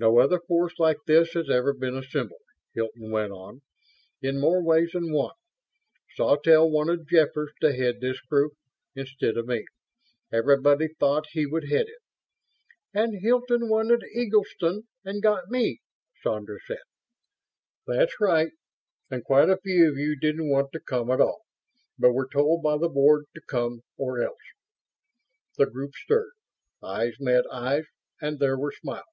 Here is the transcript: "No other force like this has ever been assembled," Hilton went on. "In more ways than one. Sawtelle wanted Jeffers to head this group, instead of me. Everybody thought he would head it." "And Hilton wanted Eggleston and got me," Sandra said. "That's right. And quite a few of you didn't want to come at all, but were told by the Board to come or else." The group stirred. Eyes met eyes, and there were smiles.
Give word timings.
"No 0.00 0.18
other 0.18 0.40
force 0.40 0.80
like 0.80 0.96
this 1.06 1.34
has 1.34 1.48
ever 1.48 1.72
been 1.72 1.96
assembled," 1.96 2.40
Hilton 2.74 3.12
went 3.12 3.30
on. 3.30 3.62
"In 4.20 4.40
more 4.40 4.60
ways 4.60 4.90
than 4.94 5.12
one. 5.12 5.36
Sawtelle 6.16 6.68
wanted 6.68 7.06
Jeffers 7.08 7.52
to 7.60 7.72
head 7.72 8.00
this 8.00 8.20
group, 8.20 8.54
instead 8.96 9.36
of 9.36 9.46
me. 9.46 9.64
Everybody 10.32 10.88
thought 10.88 11.28
he 11.30 11.46
would 11.46 11.70
head 11.70 11.86
it." 11.86 12.00
"And 12.92 13.20
Hilton 13.22 13.68
wanted 13.68 14.02
Eggleston 14.12 14.88
and 15.04 15.22
got 15.22 15.46
me," 15.48 15.78
Sandra 16.20 16.58
said. 16.66 16.82
"That's 17.86 18.18
right. 18.18 18.50
And 19.08 19.22
quite 19.22 19.50
a 19.50 19.58
few 19.58 19.88
of 19.88 19.98
you 19.98 20.16
didn't 20.16 20.50
want 20.50 20.72
to 20.72 20.80
come 20.80 21.12
at 21.12 21.20
all, 21.20 21.42
but 21.96 22.10
were 22.10 22.28
told 22.28 22.60
by 22.64 22.76
the 22.76 22.88
Board 22.88 23.26
to 23.36 23.40
come 23.40 23.82
or 23.96 24.20
else." 24.20 24.42
The 25.56 25.66
group 25.66 25.94
stirred. 25.94 26.32
Eyes 26.82 27.20
met 27.20 27.44
eyes, 27.52 27.84
and 28.20 28.40
there 28.40 28.58
were 28.58 28.72
smiles. 28.72 29.04